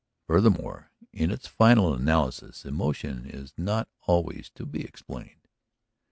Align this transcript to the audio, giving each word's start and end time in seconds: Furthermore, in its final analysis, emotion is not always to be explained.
Furthermore, 0.25 0.89
in 1.13 1.29
its 1.29 1.45
final 1.45 1.93
analysis, 1.93 2.65
emotion 2.65 3.27
is 3.29 3.53
not 3.55 3.87
always 4.07 4.49
to 4.55 4.65
be 4.65 4.83
explained. 4.83 5.47